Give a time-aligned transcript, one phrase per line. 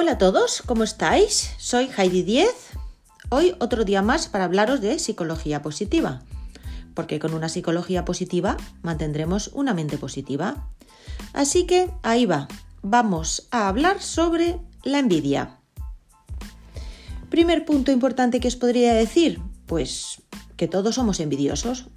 [0.00, 1.50] Hola a todos, ¿cómo estáis?
[1.58, 2.54] Soy Heidi Diez.
[3.30, 6.22] Hoy otro día más para hablaros de psicología positiva,
[6.94, 10.68] porque con una psicología positiva mantendremos una mente positiva.
[11.32, 12.46] Así que ahí va,
[12.80, 15.58] vamos a hablar sobre la envidia.
[17.28, 20.22] Primer punto importante que os podría decir, pues
[20.56, 21.88] que todos somos envidiosos.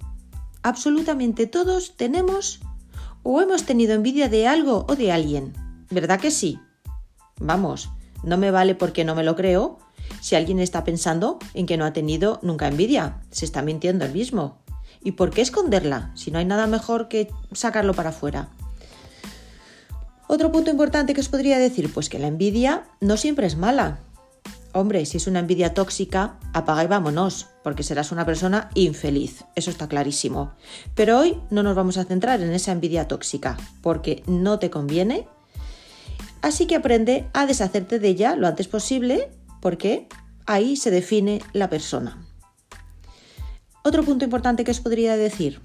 [0.64, 2.58] Absolutamente todos tenemos
[3.22, 5.52] o hemos tenido envidia de algo o de alguien.
[5.88, 6.58] ¿Verdad que sí?
[7.42, 7.90] Vamos,
[8.22, 9.78] no me vale porque no me lo creo
[10.20, 13.20] si alguien está pensando en que no ha tenido nunca envidia.
[13.30, 14.58] Se está mintiendo el mismo.
[15.02, 18.48] ¿Y por qué esconderla si no hay nada mejor que sacarlo para afuera?
[20.28, 23.98] Otro punto importante que os podría decir, pues que la envidia no siempre es mala.
[24.72, 29.70] Hombre, si es una envidia tóxica, apaga y vámonos, porque serás una persona infeliz, eso
[29.70, 30.52] está clarísimo.
[30.94, 35.26] Pero hoy no nos vamos a centrar en esa envidia tóxica, porque no te conviene
[36.42, 40.08] Así que aprende a deshacerte de ella lo antes posible porque
[40.44, 42.26] ahí se define la persona.
[43.84, 45.60] Otro punto importante que os podría decir,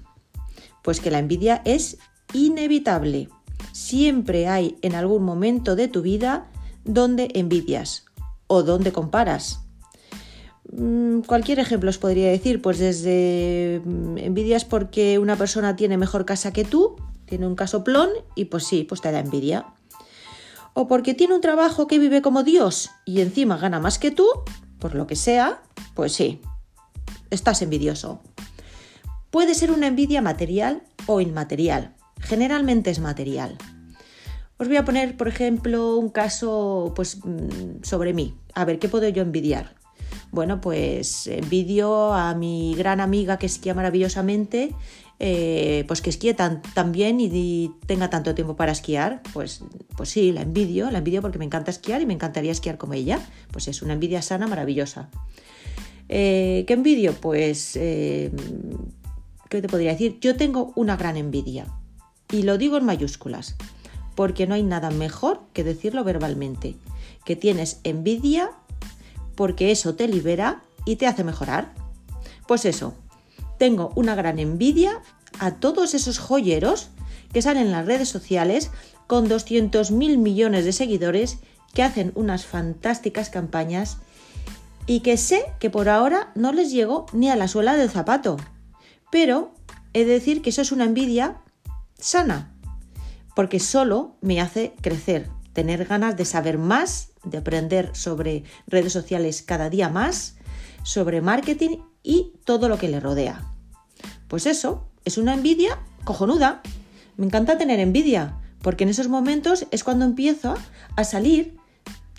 [0.82, 1.98] pues que la envidia es
[2.32, 3.28] inevitable.
[3.72, 6.48] Siempre hay en algún momento de tu vida
[6.84, 8.04] donde envidias
[8.46, 9.60] o donde comparas.
[10.70, 16.24] Mm, cualquier ejemplo os podría decir, pues desde mm, envidias porque una persona tiene mejor
[16.24, 19.66] casa que tú, tiene un casoplón y pues sí, pues te da envidia
[20.78, 24.28] o porque tiene un trabajo que vive como Dios y encima gana más que tú,
[24.78, 25.60] por lo que sea,
[25.94, 26.40] pues sí,
[27.30, 28.22] estás envidioso.
[29.32, 31.96] Puede ser una envidia material o inmaterial.
[32.20, 33.58] Generalmente es material.
[34.56, 38.38] Os voy a poner, por ejemplo, un caso pues, mm, sobre mí.
[38.54, 39.74] A ver, ¿qué puedo yo envidiar?
[40.30, 44.74] Bueno, pues envidio a mi gran amiga que esquía maravillosamente
[45.20, 46.62] eh, pues que esquíe tan,
[46.92, 49.62] bien y, tenga tanto tiempo para esquiar, pues,
[49.96, 52.94] pues sí, la envidio, la envidio porque me encanta esquiar y me encantaría esquiar como
[52.94, 53.18] ella.
[53.50, 55.10] Pues es una envidia sana, maravillosa.
[56.08, 57.14] Eh, ¿Qué envidio?
[57.14, 58.30] Pues, eh,
[59.48, 60.18] ¿qué te podría decir?
[60.20, 61.66] Yo tengo una gran envidia
[62.30, 63.56] y lo digo en mayúsculas,
[64.14, 66.76] porque no hay nada mejor que decirlo verbalmente,
[67.24, 68.52] que tienes envidia
[69.38, 71.72] porque eso te libera y te hace mejorar.
[72.48, 72.94] Pues eso,
[73.56, 75.00] tengo una gran envidia
[75.38, 76.88] a todos esos joyeros
[77.32, 78.72] que salen en las redes sociales
[79.06, 81.38] con 200 mil millones de seguidores
[81.72, 83.98] que hacen unas fantásticas campañas
[84.86, 88.38] y que sé que por ahora no les llego ni a la suela del zapato.
[89.12, 89.54] Pero
[89.92, 91.42] he de decir que eso es una envidia
[91.96, 92.56] sana,
[93.36, 99.42] porque solo me hace crecer, tener ganas de saber más, de aprender sobre redes sociales
[99.42, 100.36] cada día más,
[100.82, 103.44] sobre marketing y todo lo que le rodea.
[104.28, 106.62] Pues eso, es una envidia cojonuda.
[107.16, 110.54] Me encanta tener envidia, porque en esos momentos es cuando empiezo
[110.96, 111.56] a salir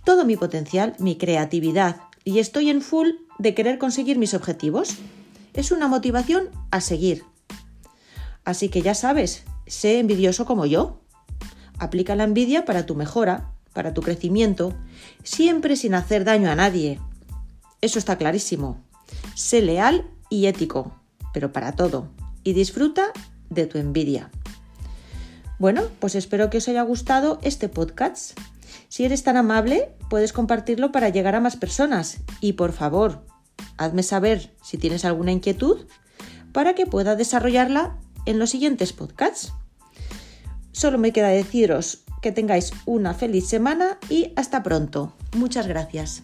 [0.03, 4.97] todo mi potencial, mi creatividad, y estoy en full de querer conseguir mis objetivos.
[5.53, 7.23] Es una motivación a seguir.
[8.43, 11.01] Así que ya sabes, sé envidioso como yo.
[11.79, 14.73] Aplica la envidia para tu mejora, para tu crecimiento,
[15.23, 16.99] siempre sin hacer daño a nadie.
[17.81, 18.83] Eso está clarísimo.
[19.35, 20.93] Sé leal y ético,
[21.33, 22.09] pero para todo.
[22.43, 23.11] Y disfruta
[23.49, 24.29] de tu envidia.
[25.57, 28.37] Bueno, pues espero que os haya gustado este podcast.
[28.87, 32.19] Si eres tan amable, puedes compartirlo para llegar a más personas.
[32.41, 33.25] Y por favor,
[33.77, 35.85] hazme saber si tienes alguna inquietud
[36.53, 39.53] para que pueda desarrollarla en los siguientes podcasts.
[40.79, 45.11] Solo me queda deciros que tengáis una feliz semana y hasta pronto.
[45.35, 46.23] Muchas gracias.